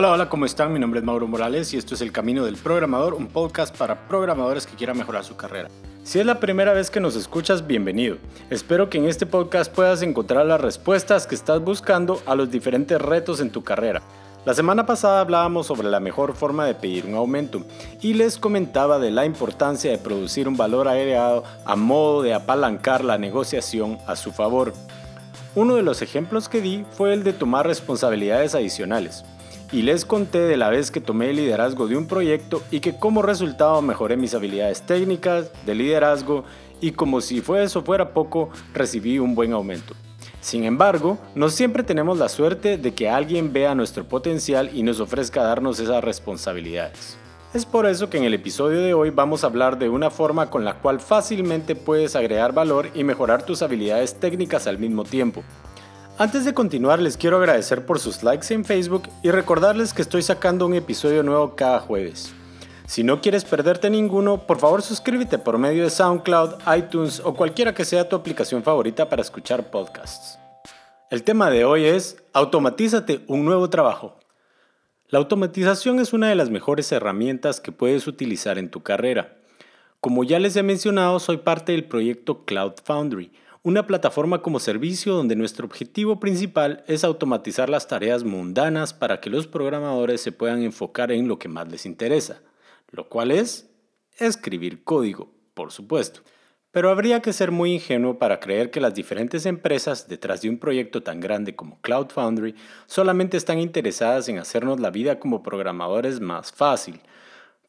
Hola, 0.00 0.12
hola, 0.12 0.28
¿cómo 0.30 0.46
están? 0.46 0.72
Mi 0.72 0.78
nombre 0.78 1.00
es 1.00 1.04
Mauro 1.04 1.28
Morales 1.28 1.74
y 1.74 1.76
esto 1.76 1.94
es 1.94 2.00
El 2.00 2.10
Camino 2.10 2.46
del 2.46 2.56
Programador, 2.56 3.12
un 3.12 3.26
podcast 3.26 3.76
para 3.76 4.08
programadores 4.08 4.66
que 4.66 4.74
quieran 4.74 4.96
mejorar 4.96 5.24
su 5.24 5.36
carrera. 5.36 5.68
Si 6.04 6.18
es 6.18 6.24
la 6.24 6.40
primera 6.40 6.72
vez 6.72 6.90
que 6.90 7.00
nos 7.00 7.16
escuchas, 7.16 7.66
bienvenido. 7.66 8.16
Espero 8.48 8.88
que 8.88 8.96
en 8.96 9.04
este 9.04 9.26
podcast 9.26 9.70
puedas 9.70 10.00
encontrar 10.00 10.46
las 10.46 10.58
respuestas 10.58 11.26
que 11.26 11.34
estás 11.34 11.60
buscando 11.60 12.22
a 12.24 12.34
los 12.34 12.50
diferentes 12.50 12.98
retos 12.98 13.40
en 13.40 13.50
tu 13.50 13.62
carrera. 13.62 14.00
La 14.46 14.54
semana 14.54 14.86
pasada 14.86 15.20
hablábamos 15.20 15.66
sobre 15.66 15.90
la 15.90 16.00
mejor 16.00 16.34
forma 16.34 16.64
de 16.64 16.74
pedir 16.74 17.04
un 17.04 17.14
aumento 17.16 17.66
y 18.00 18.14
les 18.14 18.38
comentaba 18.38 18.98
de 18.98 19.10
la 19.10 19.26
importancia 19.26 19.90
de 19.90 19.98
producir 19.98 20.48
un 20.48 20.56
valor 20.56 20.88
agregado 20.88 21.44
a 21.66 21.76
modo 21.76 22.22
de 22.22 22.32
apalancar 22.32 23.04
la 23.04 23.18
negociación 23.18 23.98
a 24.06 24.16
su 24.16 24.32
favor. 24.32 24.72
Uno 25.54 25.74
de 25.74 25.82
los 25.82 26.00
ejemplos 26.00 26.48
que 26.48 26.62
di 26.62 26.86
fue 26.90 27.12
el 27.12 27.22
de 27.22 27.34
tomar 27.34 27.66
responsabilidades 27.66 28.54
adicionales 28.54 29.26
y 29.72 29.82
les 29.82 30.04
conté 30.04 30.40
de 30.40 30.56
la 30.56 30.68
vez 30.68 30.90
que 30.90 31.00
tomé 31.00 31.30
el 31.30 31.36
liderazgo 31.36 31.86
de 31.86 31.96
un 31.96 32.06
proyecto 32.06 32.62
y 32.70 32.80
que 32.80 32.96
como 32.96 33.22
resultado 33.22 33.80
mejoré 33.82 34.16
mis 34.16 34.34
habilidades 34.34 34.82
técnicas 34.82 35.50
de 35.64 35.74
liderazgo 35.74 36.44
y 36.80 36.92
como 36.92 37.20
si 37.20 37.40
fue 37.40 37.62
eso 37.62 37.82
fuera 37.82 38.12
poco, 38.12 38.50
recibí 38.74 39.18
un 39.18 39.34
buen 39.34 39.52
aumento. 39.52 39.94
Sin 40.40 40.64
embargo, 40.64 41.18
no 41.34 41.50
siempre 41.50 41.82
tenemos 41.82 42.18
la 42.18 42.28
suerte 42.28 42.78
de 42.78 42.94
que 42.94 43.10
alguien 43.10 43.52
vea 43.52 43.74
nuestro 43.74 44.04
potencial 44.04 44.70
y 44.74 44.82
nos 44.82 44.98
ofrezca 44.98 45.42
darnos 45.42 45.78
esas 45.78 46.02
responsabilidades. 46.02 47.18
Es 47.52 47.66
por 47.66 47.84
eso 47.84 48.08
que 48.08 48.16
en 48.16 48.24
el 48.24 48.32
episodio 48.32 48.80
de 48.80 48.94
hoy 48.94 49.10
vamos 49.10 49.42
a 49.42 49.48
hablar 49.48 49.76
de 49.76 49.88
una 49.88 50.10
forma 50.10 50.48
con 50.50 50.64
la 50.64 50.74
cual 50.74 51.00
fácilmente 51.00 51.74
puedes 51.74 52.14
agregar 52.16 52.54
valor 52.54 52.88
y 52.94 53.04
mejorar 53.04 53.42
tus 53.42 53.60
habilidades 53.60 54.14
técnicas 54.14 54.66
al 54.66 54.78
mismo 54.78 55.04
tiempo. 55.04 55.42
Antes 56.20 56.44
de 56.44 56.52
continuar 56.52 57.00
les 57.00 57.16
quiero 57.16 57.38
agradecer 57.38 57.86
por 57.86 57.98
sus 57.98 58.22
likes 58.22 58.52
en 58.52 58.66
Facebook 58.66 59.04
y 59.22 59.30
recordarles 59.30 59.94
que 59.94 60.02
estoy 60.02 60.20
sacando 60.20 60.66
un 60.66 60.74
episodio 60.74 61.22
nuevo 61.22 61.56
cada 61.56 61.80
jueves. 61.80 62.34
Si 62.86 63.02
no 63.02 63.22
quieres 63.22 63.46
perderte 63.46 63.88
ninguno, 63.88 64.46
por 64.46 64.58
favor 64.58 64.82
suscríbete 64.82 65.38
por 65.38 65.56
medio 65.56 65.82
de 65.82 65.88
SoundCloud, 65.88 66.56
iTunes 66.76 67.22
o 67.24 67.32
cualquiera 67.32 67.72
que 67.72 67.86
sea 67.86 68.06
tu 68.06 68.16
aplicación 68.16 68.62
favorita 68.62 69.08
para 69.08 69.22
escuchar 69.22 69.70
podcasts. 69.70 70.38
El 71.08 71.22
tema 71.22 71.48
de 71.48 71.64
hoy 71.64 71.86
es 71.86 72.22
Automatízate 72.34 73.24
un 73.26 73.46
nuevo 73.46 73.70
trabajo. 73.70 74.18
La 75.08 75.20
automatización 75.20 76.00
es 76.00 76.12
una 76.12 76.28
de 76.28 76.34
las 76.34 76.50
mejores 76.50 76.92
herramientas 76.92 77.62
que 77.62 77.72
puedes 77.72 78.06
utilizar 78.06 78.58
en 78.58 78.68
tu 78.68 78.82
carrera. 78.82 79.38
Como 80.00 80.22
ya 80.24 80.38
les 80.38 80.54
he 80.56 80.62
mencionado, 80.62 81.18
soy 81.18 81.38
parte 81.38 81.72
del 81.72 81.84
proyecto 81.84 82.44
Cloud 82.44 82.74
Foundry, 82.84 83.32
una 83.62 83.86
plataforma 83.86 84.40
como 84.40 84.58
servicio 84.58 85.12
donde 85.12 85.36
nuestro 85.36 85.66
objetivo 85.66 86.18
principal 86.18 86.82
es 86.86 87.04
automatizar 87.04 87.68
las 87.68 87.88
tareas 87.88 88.24
mundanas 88.24 88.94
para 88.94 89.20
que 89.20 89.28
los 89.28 89.46
programadores 89.46 90.22
se 90.22 90.32
puedan 90.32 90.62
enfocar 90.62 91.12
en 91.12 91.28
lo 91.28 91.38
que 91.38 91.48
más 91.48 91.70
les 91.70 91.84
interesa, 91.84 92.40
lo 92.90 93.08
cual 93.08 93.30
es 93.30 93.70
escribir 94.18 94.82
código, 94.82 95.30
por 95.52 95.72
supuesto. 95.72 96.22
Pero 96.70 96.88
habría 96.88 97.20
que 97.20 97.32
ser 97.32 97.50
muy 97.50 97.74
ingenuo 97.74 98.18
para 98.18 98.40
creer 98.40 98.70
que 98.70 98.80
las 98.80 98.94
diferentes 98.94 99.44
empresas 99.44 100.08
detrás 100.08 100.40
de 100.40 100.48
un 100.48 100.58
proyecto 100.58 101.02
tan 101.02 101.20
grande 101.20 101.54
como 101.54 101.80
Cloud 101.80 102.10
Foundry 102.10 102.54
solamente 102.86 103.36
están 103.36 103.58
interesadas 103.58 104.28
en 104.28 104.38
hacernos 104.38 104.80
la 104.80 104.90
vida 104.90 105.18
como 105.18 105.42
programadores 105.42 106.20
más 106.20 106.52
fácil, 106.52 107.00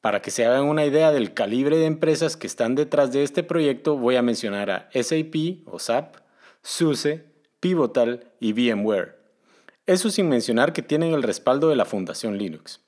para 0.01 0.21
que 0.21 0.31
se 0.31 0.45
hagan 0.45 0.63
una 0.63 0.85
idea 0.85 1.11
del 1.11 1.33
calibre 1.33 1.77
de 1.77 1.85
empresas 1.85 2.35
que 2.35 2.47
están 2.47 2.75
detrás 2.75 3.11
de 3.11 3.23
este 3.23 3.43
proyecto, 3.43 3.97
voy 3.97 4.15
a 4.15 4.23
mencionar 4.23 4.71
a 4.71 4.89
SAP 4.91 5.65
o 5.65 5.79
SAP, 5.79 6.15
SUSE, 6.63 7.25
Pivotal 7.59 8.31
y 8.39 8.53
VMware. 8.53 9.19
Eso 9.85 10.09
sin 10.09 10.27
mencionar 10.27 10.73
que 10.73 10.81
tienen 10.81 11.13
el 11.13 11.21
respaldo 11.21 11.69
de 11.69 11.75
la 11.75 11.85
Fundación 11.85 12.37
Linux. 12.37 12.81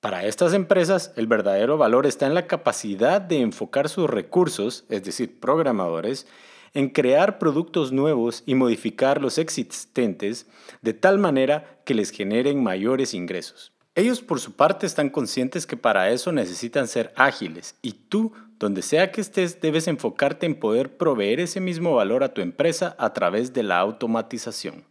Para 0.00 0.24
estas 0.24 0.52
empresas, 0.52 1.12
el 1.16 1.28
verdadero 1.28 1.78
valor 1.78 2.06
está 2.06 2.26
en 2.26 2.34
la 2.34 2.46
capacidad 2.46 3.20
de 3.20 3.40
enfocar 3.40 3.88
sus 3.88 4.10
recursos, 4.10 4.84
es 4.88 5.04
decir, 5.04 5.38
programadores, 5.38 6.26
en 6.74 6.90
crear 6.90 7.38
productos 7.38 7.92
nuevos 7.92 8.42
y 8.44 8.54
modificar 8.54 9.20
los 9.20 9.38
existentes 9.38 10.46
de 10.82 10.92
tal 10.92 11.18
manera 11.18 11.80
que 11.84 11.94
les 11.94 12.10
generen 12.10 12.62
mayores 12.62 13.14
ingresos. 13.14 13.72
Ellos 13.96 14.20
por 14.20 14.40
su 14.40 14.52
parte 14.52 14.84
están 14.84 15.08
conscientes 15.08 15.66
que 15.66 15.78
para 15.78 16.10
eso 16.10 16.30
necesitan 16.30 16.86
ser 16.86 17.14
ágiles 17.16 17.76
y 17.80 17.92
tú, 17.92 18.34
donde 18.58 18.82
sea 18.82 19.10
que 19.10 19.22
estés, 19.22 19.62
debes 19.62 19.88
enfocarte 19.88 20.44
en 20.44 20.60
poder 20.60 20.98
proveer 20.98 21.40
ese 21.40 21.60
mismo 21.62 21.94
valor 21.94 22.22
a 22.22 22.34
tu 22.34 22.42
empresa 22.42 22.94
a 22.98 23.14
través 23.14 23.54
de 23.54 23.62
la 23.62 23.78
automatización. 23.78 24.84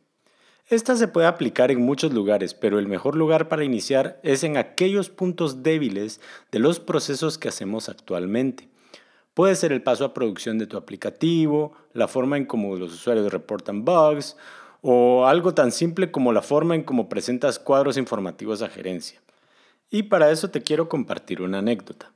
Esta 0.69 0.95
se 0.95 1.07
puede 1.07 1.27
aplicar 1.27 1.69
en 1.69 1.83
muchos 1.83 2.13
lugares, 2.13 2.55
pero 2.55 2.79
el 2.79 2.88
mejor 2.88 3.16
lugar 3.16 3.47
para 3.47 3.63
iniciar 3.63 4.19
es 4.23 4.43
en 4.43 4.57
aquellos 4.57 5.11
puntos 5.11 5.61
débiles 5.61 6.19
de 6.51 6.57
los 6.57 6.79
procesos 6.79 7.37
que 7.37 7.49
hacemos 7.49 7.89
actualmente. 7.89 8.69
Puede 9.35 9.53
ser 9.53 9.72
el 9.72 9.83
paso 9.83 10.05
a 10.05 10.16
producción 10.16 10.57
de 10.57 10.66
tu 10.66 10.77
aplicativo, 10.77 11.73
la 11.93 12.07
forma 12.07 12.37
en 12.37 12.45
cómo 12.45 12.75
los 12.75 12.91
usuarios 12.91 13.31
reportan 13.31 13.85
bugs 13.85 14.35
o 14.88 15.25
algo 15.25 15.56
tan 15.56 15.72
simple 15.72 16.12
como 16.12 16.31
la 16.31 16.44
forma 16.44 16.75
en 16.75 16.84
cómo 16.84 17.09
presentas 17.09 17.57
cuadros 17.57 17.97
informativos 17.97 18.62
a 18.62 18.69
gerencia. 18.69 19.19
Y 19.90 20.03
para 20.03 20.29
eso 20.29 20.51
te 20.51 20.62
quiero 20.62 20.90
compartir 20.90 21.41
una 21.41 21.57
anécdota. 21.57 22.12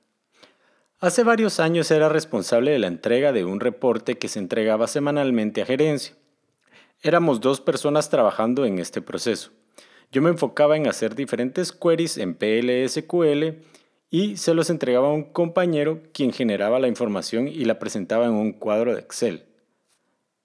Hace 1.00 1.24
varios 1.24 1.60
años 1.60 1.90
era 1.90 2.10
responsable 2.10 2.70
de 2.70 2.78
la 2.78 2.86
entrega 2.86 3.32
de 3.32 3.44
un 3.44 3.60
reporte 3.60 4.20
que 4.20 4.28
se 4.28 4.38
entregaba 4.38 4.86
semanalmente 4.86 5.64
a 5.64 5.66
gerencia. 5.66 6.14
Éramos 7.02 7.42
dos 7.42 7.60
personas 7.60 8.12
trabajando 8.12 8.66
en 8.66 8.78
este 8.78 9.02
proceso. 9.02 9.50
Yo 10.12 10.22
me 10.22 10.30
enfocaba 10.30 10.78
en 10.78 10.86
hacer 10.86 11.16
diferentes 11.16 11.72
queries 11.72 12.20
en 12.20 12.36
PLSQL 12.36 13.64
y 14.12 14.38
se 14.38 14.54
los 14.54 14.70
entregaba 14.70 15.08
a 15.08 15.14
un 15.14 15.24
compañero 15.24 16.04
quien 16.14 16.32
generaba 16.32 16.78
la 16.80 16.88
información 16.88 17.48
y 17.48 17.66
la 17.66 17.80
presentaba 17.80 18.26
en 18.26 18.34
un 18.34 18.54
cuadro 18.54 18.94
de 18.94 19.02
Excel. 19.02 19.49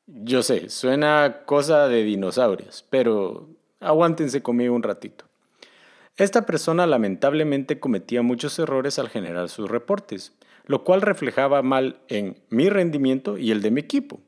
Yo 0.06 0.42
sé, 0.42 0.68
suena 0.68 1.44
cosa 1.46 1.88
de 1.88 2.02
dinosaurios, 2.02 2.84
pero 2.90 3.48
aguántense 3.80 4.42
conmigo 4.42 4.74
un 4.74 4.82
ratito. 4.82 5.24
Esta 6.16 6.44
persona 6.44 6.86
lamentablemente 6.86 7.80
cometía 7.80 8.20
muchos 8.20 8.58
errores 8.58 8.98
al 8.98 9.08
generar 9.08 9.48
sus 9.48 9.70
reportes, 9.70 10.34
lo 10.66 10.84
cual 10.84 11.00
reflejaba 11.00 11.62
mal 11.62 12.00
en 12.08 12.36
mi 12.50 12.68
rendimiento 12.68 13.38
y 13.38 13.50
el 13.50 13.62
de 13.62 13.70
mi 13.70 13.80
equipo. 13.80 14.20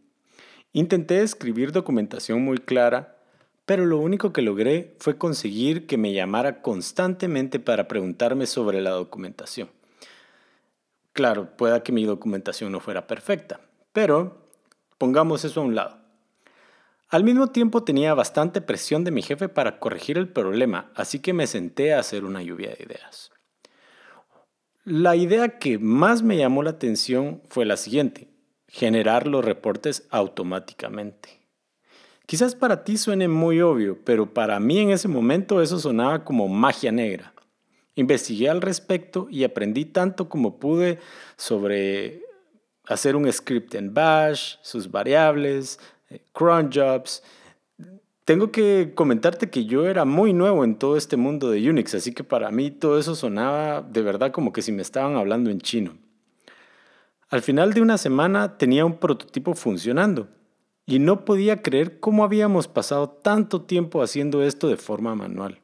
Intenté 0.73 1.23
escribir 1.23 1.73
documentación 1.73 2.43
muy 2.43 2.57
clara, 2.57 3.19
pero 3.67 3.85
lo 3.85 3.99
único 3.99 4.33
que 4.33 4.43
logré 4.43 4.95
fue 4.99 5.19
conseguir 5.19 5.87
que 5.87 5.99
me 5.99 6.15
llamara 6.15 6.63
constantemente 6.63 7.61
para 7.61 7.87
preguntarme 7.87 8.47
sobre 8.47 8.81
la 8.81 8.91
documentación. 8.91 9.69
Claro, 11.13 11.57
pueda 11.57 11.83
que 11.83 11.93
mi 11.93 12.05
documentación 12.05 12.73
no 12.73 12.81
fuera 12.81 13.07
perfecta, 13.07 13.61
pero 13.93 14.46
Pongamos 14.99 15.45
eso 15.45 15.61
a 15.61 15.65
un 15.65 15.75
lado. 15.75 15.99
Al 17.09 17.23
mismo 17.23 17.49
tiempo 17.49 17.85
tenía 17.85 18.15
bastante 18.15 18.61
presión 18.61 19.05
de 19.05 19.13
mi 19.13 19.23
jefe 19.23 19.49
para 19.49 19.79
corregir 19.79 20.19
el 20.19 20.29
problema, 20.29 20.91
así 20.95 21.21
que 21.21 21.33
me 21.33 21.47
senté 21.47 21.95
a 21.95 22.01
hacer 22.01 22.25
una 22.25 22.43
lluvia 22.43 22.71
de 22.71 22.83
ideas. 22.83 23.31
La 24.85 25.15
idea 25.17 25.59
que 25.59 25.79
más 25.79 26.23
me 26.23 26.37
llamó 26.37 26.63
la 26.63 26.71
atención 26.71 27.43
fue 27.49 27.65
la 27.65 27.77
siguiente, 27.77 28.29
generar 28.69 29.27
los 29.27 29.45
reportes 29.45 30.07
automáticamente. 30.11 31.41
Quizás 32.27 32.57
para 32.57 32.83
ti 32.83 32.97
suene 32.97 33.29
muy 33.29 33.61
obvio, 33.61 33.99
pero 34.05 34.35
para 34.35 34.59
mí 34.59 34.81
en 34.81 34.91
ese 34.91 35.07
momento 35.07 35.63
eso 35.63 35.79
sonaba 35.79 36.25
como 36.25 36.49
magia 36.49 36.91
negra. 36.91 37.33
Investigué 37.95 38.49
al 38.51 38.63
respecto 38.63 39.29
y 39.31 39.45
aprendí 39.45 39.85
tanto 39.85 40.29
como 40.29 40.59
pude 40.59 40.99
sobre 41.37 42.26
hacer 42.87 43.17
un 43.17 43.31
script 43.33 43.75
en 43.75 43.93
bash, 43.93 44.57
sus 44.63 44.91
variables, 44.91 45.79
eh, 46.09 46.23
cron 46.33 46.71
jobs. 46.73 47.23
Tengo 48.25 48.51
que 48.51 48.93
comentarte 48.95 49.51
que 49.51 49.67
yo 49.67 49.87
era 49.87 50.05
muy 50.05 50.33
nuevo 50.33 50.65
en 50.65 50.77
todo 50.77 50.97
este 50.97 51.17
mundo 51.17 51.51
de 51.51 51.69
Unix, 51.69 51.95
así 51.95 52.13
que 52.13 52.25
para 52.25 52.51
mí 52.51 52.71
todo 52.71 52.99
eso 52.99 53.15
sonaba 53.15 53.83
de 53.83 54.03
verdad 54.03 54.33
como 54.33 54.53
que 54.53 54.63
si 54.63 54.73
me 54.73 54.83
estaban 54.83 55.17
hablando 55.17 55.51
en 55.51 55.61
chino. 55.61 55.97
Al 57.29 57.43
final 57.43 57.73
de 57.73 57.83
una 57.83 57.99
semana 57.99 58.57
tenía 58.57 58.85
un 58.85 58.99
prototipo 58.99 59.55
funcionando 59.55 60.29
y 60.87 60.99
no 61.01 61.25
podía 61.25 61.63
creer 61.63 61.99
cómo 61.99 62.25
habíamos 62.25 62.69
pasado 62.69 63.09
tanto 63.11 63.63
tiempo 63.63 64.03
haciendo 64.03 64.43
esto 64.43 64.69
de 64.69 64.77
forma 64.77 65.15
manual. 65.15 65.61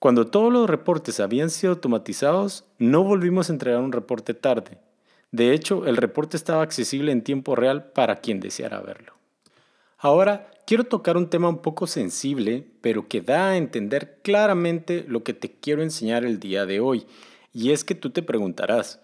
Cuando 0.00 0.26
todos 0.26 0.52
los 0.52 0.68
reportes 0.68 1.20
habían 1.20 1.50
sido 1.50 1.74
automatizados, 1.74 2.64
no 2.78 3.04
volvimos 3.04 3.48
a 3.48 3.52
entregar 3.52 3.80
un 3.80 3.92
reporte 3.92 4.34
tarde 4.34 4.78
de 5.32 5.52
hecho, 5.52 5.86
el 5.86 5.96
reporte 5.96 6.36
estaba 6.36 6.62
accesible 6.62 7.12
en 7.12 7.22
tiempo 7.22 7.54
real 7.54 7.92
para 7.92 8.16
quien 8.16 8.40
deseara 8.40 8.80
verlo. 8.80 9.14
Ahora, 9.98 10.50
quiero 10.66 10.84
tocar 10.84 11.16
un 11.16 11.28
tema 11.28 11.48
un 11.48 11.62
poco 11.62 11.86
sensible, 11.86 12.66
pero 12.80 13.08
que 13.08 13.20
da 13.20 13.50
a 13.50 13.56
entender 13.56 14.18
claramente 14.22 15.04
lo 15.06 15.22
que 15.22 15.34
te 15.34 15.52
quiero 15.52 15.82
enseñar 15.82 16.24
el 16.24 16.40
día 16.40 16.66
de 16.66 16.80
hoy. 16.80 17.06
Y 17.52 17.72
es 17.72 17.84
que 17.84 17.94
tú 17.94 18.10
te 18.10 18.22
preguntarás, 18.22 19.00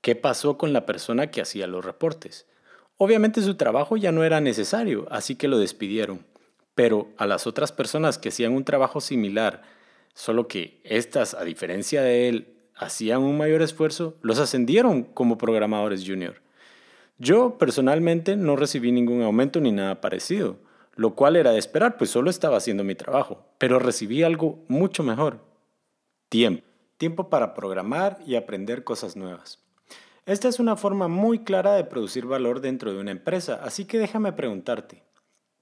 ¿qué 0.00 0.14
pasó 0.14 0.58
con 0.58 0.72
la 0.72 0.86
persona 0.86 1.30
que 1.30 1.40
hacía 1.40 1.66
los 1.66 1.84
reportes? 1.84 2.46
Obviamente 2.96 3.42
su 3.42 3.54
trabajo 3.54 3.96
ya 3.96 4.10
no 4.10 4.24
era 4.24 4.40
necesario, 4.40 5.06
así 5.10 5.36
que 5.36 5.48
lo 5.48 5.58
despidieron. 5.58 6.26
Pero 6.74 7.08
a 7.16 7.26
las 7.26 7.46
otras 7.46 7.72
personas 7.72 8.18
que 8.18 8.30
hacían 8.30 8.52
un 8.52 8.64
trabajo 8.64 9.00
similar, 9.00 9.62
Solo 10.18 10.48
que 10.48 10.80
estas, 10.82 11.34
a 11.34 11.44
diferencia 11.44 12.02
de 12.02 12.28
él, 12.28 12.57
hacían 12.78 13.22
un 13.22 13.36
mayor 13.36 13.62
esfuerzo, 13.62 14.16
los 14.22 14.38
ascendieron 14.38 15.02
como 15.02 15.36
programadores 15.36 16.04
junior. 16.06 16.40
Yo 17.18 17.58
personalmente 17.58 18.36
no 18.36 18.56
recibí 18.56 18.92
ningún 18.92 19.22
aumento 19.22 19.60
ni 19.60 19.72
nada 19.72 20.00
parecido, 20.00 20.58
lo 20.94 21.14
cual 21.14 21.36
era 21.36 21.50
de 21.52 21.58
esperar, 21.58 21.96
pues 21.96 22.10
solo 22.10 22.30
estaba 22.30 22.56
haciendo 22.56 22.84
mi 22.84 22.94
trabajo, 22.94 23.44
pero 23.58 23.78
recibí 23.78 24.22
algo 24.22 24.64
mucho 24.68 25.02
mejor. 25.02 25.40
Tiempo. 26.28 26.64
Tiempo 26.96 27.30
para 27.30 27.54
programar 27.54 28.18
y 28.26 28.34
aprender 28.34 28.82
cosas 28.82 29.16
nuevas. 29.16 29.64
Esta 30.26 30.48
es 30.48 30.58
una 30.58 30.76
forma 30.76 31.06
muy 31.08 31.44
clara 31.44 31.74
de 31.74 31.84
producir 31.84 32.26
valor 32.26 32.60
dentro 32.60 32.92
de 32.92 33.00
una 33.00 33.12
empresa, 33.12 33.60
así 33.62 33.84
que 33.84 33.98
déjame 33.98 34.32
preguntarte, 34.32 35.04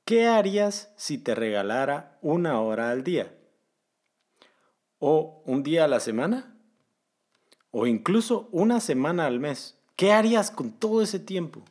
¿qué 0.05 0.27
harías 0.27 0.93
si 0.97 1.19
te 1.19 1.35
regalara 1.35 2.19
una 2.23 2.61
hora 2.61 2.91
al 2.91 3.05
día? 3.05 3.35
¿O 4.99 5.43
un 5.45 5.63
día 5.63 5.85
a 5.85 5.89
la 5.89 6.01
semana? 6.01 6.56
¿O 7.71 7.87
incluso 7.87 8.49
una 8.53 8.81
semana 8.81 9.27
al 9.27 9.41
mes? 9.41 9.79
¿Qué 9.97 10.13
harías 10.13 10.51
con 10.51 10.73
todo 10.73 11.03
ese 11.03 11.19
tiempo? 11.19 11.63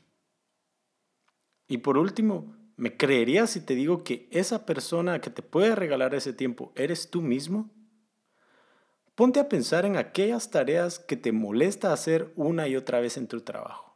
Y 1.68 1.80
por 1.80 1.98
último, 1.98 2.56
¿me 2.76 2.96
creerías 2.98 3.52
si 3.52 3.62
te 3.62 3.76
digo 3.76 4.04
que 4.04 4.28
esa 4.32 4.66
persona 4.66 5.22
que 5.22 5.30
te 5.30 5.42
puede 5.42 5.76
regalar 5.76 6.14
ese 6.14 6.34
tiempo 6.34 6.72
eres 6.76 7.10
tú 7.10 7.22
mismo? 7.22 7.70
Ponte 9.16 9.40
a 9.40 9.48
pensar 9.48 9.86
en 9.86 9.96
aquellas 9.96 10.52
tareas 10.52 11.00
que 11.00 11.16
te 11.16 11.32
molesta 11.32 11.94
hacer 11.94 12.34
una 12.36 12.68
y 12.68 12.76
otra 12.76 13.00
vez 13.00 13.16
en 13.18 13.28
tu 13.28 13.42
trabajo. 13.42 13.96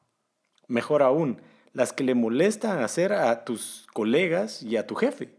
Mejor 0.68 1.04
aún, 1.04 1.42
las 1.74 1.92
que 1.94 2.04
le 2.04 2.16
molestan 2.16 2.82
hacer 2.82 3.14
a 3.14 3.44
tus 3.44 3.88
colegas 3.94 4.64
y 4.64 4.78
a 4.78 4.88
tu 4.88 4.96
jefe. 4.96 5.36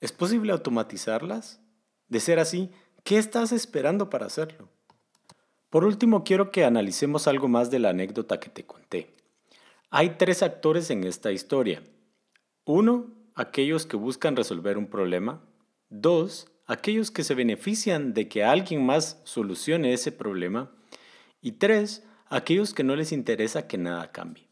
¿Es 0.00 0.12
posible 0.12 0.52
automatizarlas? 0.52 1.60
De 2.08 2.20
ser 2.20 2.38
así, 2.38 2.70
¿qué 3.02 3.18
estás 3.18 3.52
esperando 3.52 4.10
para 4.10 4.26
hacerlo? 4.26 4.68
Por 5.76 5.84
último, 5.84 6.24
quiero 6.24 6.50
que 6.50 6.64
analicemos 6.64 7.28
algo 7.28 7.48
más 7.48 7.70
de 7.70 7.78
la 7.78 7.90
anécdota 7.90 8.40
que 8.40 8.48
te 8.48 8.64
conté. 8.64 9.14
Hay 9.90 10.16
tres 10.16 10.42
actores 10.42 10.88
en 10.88 11.04
esta 11.04 11.32
historia. 11.32 11.82
Uno, 12.64 13.12
aquellos 13.34 13.84
que 13.84 13.98
buscan 13.98 14.36
resolver 14.36 14.78
un 14.78 14.86
problema. 14.86 15.44
Dos, 15.90 16.50
aquellos 16.64 17.10
que 17.10 17.24
se 17.24 17.34
benefician 17.34 18.14
de 18.14 18.26
que 18.26 18.42
alguien 18.42 18.86
más 18.86 19.20
solucione 19.24 19.92
ese 19.92 20.12
problema. 20.12 20.70
Y 21.42 21.52
tres, 21.52 22.04
aquellos 22.30 22.72
que 22.72 22.82
no 22.82 22.96
les 22.96 23.12
interesa 23.12 23.68
que 23.68 23.76
nada 23.76 24.12
cambie. 24.12 24.48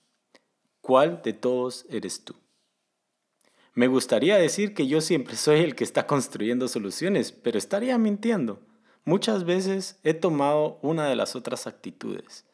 ¿Cuál 0.83 1.23
de 1.25 1.33
todos 1.33 1.87
eres 1.89 2.23
tú? 2.23 2.35
Me 3.73 3.87
gustaría 3.87 4.37
decir 4.37 4.75
que 4.75 4.87
yo 4.89 5.01
siempre 5.01 5.37
soy 5.37 5.61
el 5.61 5.75
que 5.75 5.85
está 5.85 6.07
construyendo 6.07 6.69
soluciones, 6.69 7.33
pero 7.33 7.57
estaría 7.57 7.97
mintiendo. 7.97 8.61
Muchas 9.07 9.45
veces 9.45 9.99
he 10.03 10.15
tomado 10.15 10.79
una 10.81 11.07
de 11.07 11.17
las 11.17 11.37
otras 11.37 11.67
actitudes. 11.67 12.47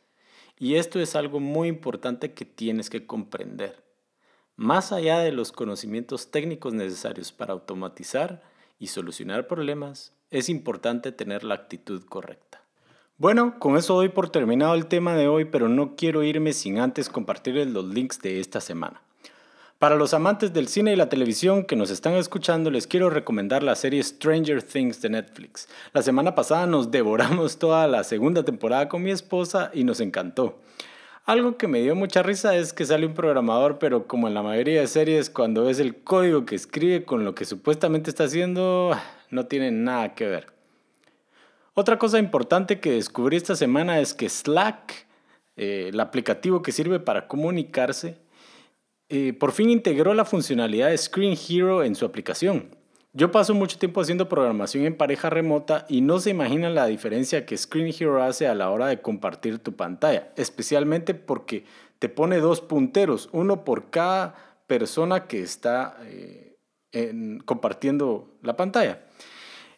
Y 0.58 0.74
esto 0.74 0.98
es 0.98 1.14
algo 1.14 1.38
muy 1.38 1.68
importante 1.68 2.32
que 2.32 2.44
tienes 2.44 2.90
que 2.90 3.06
comprender. 3.06 3.82
Más 4.56 4.92
allá 4.92 5.20
de 5.20 5.32
los 5.32 5.52
conocimientos 5.52 6.30
técnicos 6.30 6.74
necesarios 6.74 7.32
para 7.32 7.52
automatizar 7.52 8.42
y 8.78 8.88
solucionar 8.88 9.46
problemas, 9.46 10.12
es 10.30 10.48
importante 10.48 11.12
tener 11.12 11.44
la 11.44 11.54
actitud 11.54 12.04
correcta. 12.04 12.60
Bueno, 13.16 13.58
con 13.58 13.76
eso 13.76 13.94
doy 13.94 14.08
por 14.08 14.30
terminado 14.30 14.74
el 14.74 14.86
tema 14.86 15.14
de 15.14 15.28
hoy, 15.28 15.44
pero 15.44 15.68
no 15.68 15.94
quiero 15.94 16.24
irme 16.24 16.52
sin 16.52 16.78
antes 16.78 17.08
compartirles 17.08 17.68
los 17.68 17.84
links 17.84 18.20
de 18.20 18.40
esta 18.40 18.60
semana. 18.60 19.02
Para 19.80 19.96
los 19.96 20.12
amantes 20.12 20.52
del 20.52 20.68
cine 20.68 20.92
y 20.92 20.96
la 20.96 21.08
televisión 21.08 21.64
que 21.64 21.74
nos 21.74 21.90
están 21.90 22.12
escuchando, 22.12 22.70
les 22.70 22.86
quiero 22.86 23.08
recomendar 23.08 23.62
la 23.62 23.74
serie 23.74 24.02
Stranger 24.02 24.62
Things 24.62 25.00
de 25.00 25.08
Netflix. 25.08 25.70
La 25.94 26.02
semana 26.02 26.34
pasada 26.34 26.66
nos 26.66 26.90
devoramos 26.90 27.58
toda 27.58 27.88
la 27.88 28.04
segunda 28.04 28.44
temporada 28.44 28.90
con 28.90 29.02
mi 29.02 29.10
esposa 29.10 29.70
y 29.72 29.84
nos 29.84 30.00
encantó. 30.00 30.60
Algo 31.24 31.56
que 31.56 31.66
me 31.66 31.80
dio 31.80 31.96
mucha 31.96 32.22
risa 32.22 32.54
es 32.56 32.74
que 32.74 32.84
sale 32.84 33.06
un 33.06 33.14
programador, 33.14 33.78
pero 33.78 34.06
como 34.06 34.28
en 34.28 34.34
la 34.34 34.42
mayoría 34.42 34.82
de 34.82 34.86
series, 34.86 35.30
cuando 35.30 35.64
ves 35.64 35.78
el 35.78 36.02
código 36.02 36.44
que 36.44 36.56
escribe 36.56 37.06
con 37.06 37.24
lo 37.24 37.34
que 37.34 37.46
supuestamente 37.46 38.10
está 38.10 38.24
haciendo, 38.24 38.90
no 39.30 39.46
tiene 39.46 39.70
nada 39.70 40.14
que 40.14 40.26
ver. 40.26 40.48
Otra 41.72 41.98
cosa 41.98 42.18
importante 42.18 42.80
que 42.80 42.92
descubrí 42.92 43.38
esta 43.38 43.56
semana 43.56 43.98
es 43.98 44.12
que 44.12 44.28
Slack, 44.28 45.06
eh, 45.56 45.86
el 45.90 46.00
aplicativo 46.00 46.60
que 46.60 46.70
sirve 46.70 47.00
para 47.00 47.26
comunicarse, 47.26 48.18
eh, 49.10 49.32
por 49.32 49.50
fin 49.50 49.70
integró 49.70 50.14
la 50.14 50.24
funcionalidad 50.24 50.88
de 50.88 50.96
Screen 50.96 51.36
Hero 51.48 51.82
en 51.82 51.96
su 51.96 52.04
aplicación. 52.04 52.70
Yo 53.12 53.32
paso 53.32 53.54
mucho 53.54 53.76
tiempo 53.76 54.00
haciendo 54.00 54.28
programación 54.28 54.84
en 54.84 54.96
pareja 54.96 55.30
remota 55.30 55.84
y 55.88 56.00
no 56.00 56.20
se 56.20 56.30
imaginan 56.30 56.76
la 56.76 56.86
diferencia 56.86 57.44
que 57.44 57.56
Screen 57.56 57.92
Hero 57.98 58.22
hace 58.22 58.46
a 58.46 58.54
la 58.54 58.70
hora 58.70 58.86
de 58.86 59.02
compartir 59.02 59.58
tu 59.58 59.74
pantalla, 59.74 60.32
especialmente 60.36 61.14
porque 61.14 61.64
te 61.98 62.08
pone 62.08 62.38
dos 62.38 62.60
punteros, 62.60 63.28
uno 63.32 63.64
por 63.64 63.90
cada 63.90 64.36
persona 64.68 65.26
que 65.26 65.42
está 65.42 65.98
eh, 66.04 66.56
compartiendo 67.44 68.38
la 68.42 68.56
pantalla. 68.56 69.00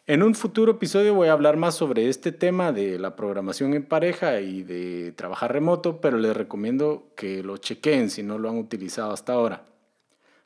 En 0.05 0.21
un 0.21 0.35
futuro 0.35 0.73
episodio 0.73 1.13
voy 1.13 1.29
a 1.29 1.31
hablar 1.31 1.55
más 1.55 1.75
sobre 1.75 2.09
este 2.09 2.33
tema 2.33 2.73
de 2.73 2.99
la 2.99 3.15
programación 3.15 3.73
en 3.73 3.85
pareja 3.85 4.41
y 4.41 4.61
de 4.61 5.13
trabajar 5.13 5.53
remoto, 5.53 6.01
pero 6.01 6.17
les 6.17 6.35
recomiendo 6.35 7.13
que 7.15 7.41
lo 7.41 7.55
chequen 7.55 8.09
si 8.09 8.21
no 8.21 8.37
lo 8.37 8.49
han 8.49 8.57
utilizado 8.57 9.13
hasta 9.13 9.31
ahora. 9.31 9.65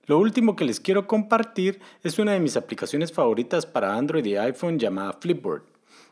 Lo 0.05 0.19
último 0.19 0.55
que 0.55 0.63
les 0.63 0.79
quiero 0.79 1.07
compartir 1.07 1.79
es 2.03 2.19
una 2.19 2.33
de 2.33 2.39
mis 2.39 2.55
aplicaciones 2.55 3.11
favoritas 3.11 3.65
para 3.65 3.95
Android 3.95 4.25
y 4.25 4.37
iPhone 4.37 4.77
llamada 4.77 5.13
Flipboard. 5.13 5.63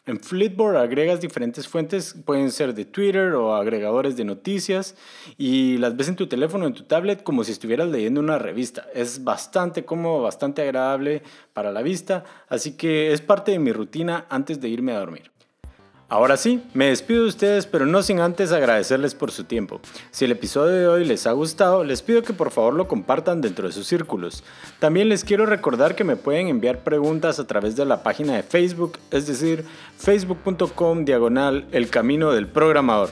En 0.08 0.20
Flipboard 0.20 0.78
agregas 0.78 1.20
diferentes 1.20 1.68
fuentes, 1.68 2.14
pueden 2.26 2.52
ser 2.52 2.76
de 2.76 2.86
Twitter 2.86 3.34
o 3.34 3.56
agregadores 3.56 4.16
de 4.16 4.24
noticias, 4.24 4.96
y 5.36 5.80
las 5.80 5.98
ves 5.98 6.10
en 6.10 6.16
tu 6.16 6.28
teléfono 6.28 6.66
o 6.66 6.68
en 6.68 6.76
tu 6.76 6.84
tablet 6.84 7.24
como 7.24 7.44
si 7.44 7.52
estuvieras 7.52 7.90
leyendo 7.90 8.20
una 8.20 8.38
revista. 8.38 8.86
Es 8.94 9.24
bastante 9.24 9.84
cómodo, 9.84 10.22
bastante 10.22 10.62
agradable 10.62 11.24
para 11.54 11.72
la 11.72 11.82
vista, 11.82 12.24
así 12.50 12.78
que 12.78 13.14
es 13.14 13.22
parte 13.22 13.52
de 13.52 13.60
mi 13.60 13.72
rutina 13.72 14.28
antes 14.30 14.62
de 14.62 14.70
irme 14.70 14.92
a 14.92 15.00
dormir. 15.00 15.35
Ahora 16.08 16.38
sí, 16.38 16.62
me 16.76 16.90
despido 16.90 17.24
de 17.24 17.30
ustedes, 17.30 17.66
pero 17.66 17.88
no 17.88 18.04
sin 18.04 18.20
antes 18.20 18.52
agradecerles 18.52 19.16
por 19.16 19.32
su 19.32 19.46
tiempo. 19.46 19.82
Si 20.12 20.26
el 20.26 20.34
episodio 20.34 20.76
de 20.76 20.88
hoy 20.88 21.04
les 21.04 21.26
ha 21.26 21.32
gustado, 21.32 21.84
les 21.84 22.04
pido 22.04 22.22
que 22.22 22.32
por 22.32 22.52
favor 22.52 22.76
lo 22.76 22.88
compartan 22.88 23.42
dentro 23.42 23.66
de 23.66 23.74
sus 23.74 23.88
círculos. 23.88 24.44
También 24.78 25.10
les 25.10 25.24
quiero 25.24 25.48
recordar 25.48 25.96
que 25.96 26.04
me 26.04 26.16
pueden 26.16 26.48
enviar 26.48 26.84
preguntas 26.84 27.40
a 27.40 27.48
través 27.48 27.76
de 27.76 27.86
la 27.86 28.04
página 28.04 28.36
de 28.36 28.44
Facebook, 28.44 29.00
es 29.10 29.26
decir, 29.26 29.66
facebook.com 29.98 31.06
diagonal 31.06 31.66
el 31.72 31.90
camino 31.90 32.32
del 32.32 32.48
programador. 32.48 33.10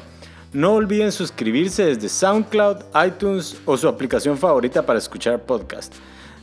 No 0.52 0.74
olviden 0.74 1.12
suscribirse 1.12 1.86
desde 1.86 2.10
SoundCloud, 2.10 2.78
iTunes 3.08 3.58
o 3.66 3.76
su 3.76 3.88
aplicación 3.88 4.38
favorita 4.38 4.86
para 4.86 5.00
escuchar 5.00 5.42
podcast. 5.42 5.96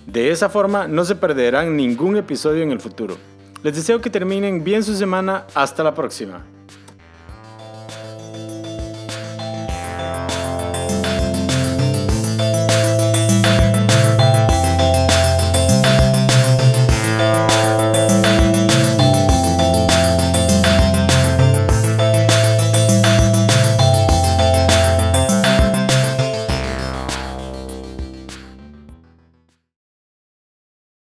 De 0.04 0.33
esa 0.33 0.49
forma 0.49 0.88
no 0.88 1.04
se 1.04 1.14
perderán 1.14 1.76
ningún 1.76 2.16
episodio 2.16 2.64
en 2.64 2.73
el 2.73 2.80
futuro. 2.80 3.16
Les 3.62 3.76
deseo 3.76 4.00
que 4.00 4.09
terminen 4.09 4.64
bien 4.64 4.83
su 4.83 4.97
semana. 4.97 5.45
Hasta 5.55 5.83
la 5.83 5.95
próxima. 5.95 6.43